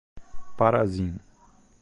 [0.57, 1.21] Parazinho